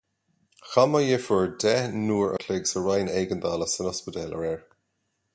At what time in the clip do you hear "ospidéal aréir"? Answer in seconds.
3.91-4.57